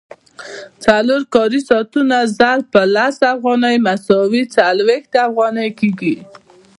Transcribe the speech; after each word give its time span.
څلور 0.85 1.21
کاري 1.33 1.59
ساعتونه 1.69 2.17
ضرب 2.37 2.63
په 2.73 2.81
لس 2.95 3.15
افغانۍ 3.33 3.75
مساوي 3.85 4.43
څلوېښت 4.55 5.13
افغانۍ 5.27 5.69
کېږي 5.79 6.15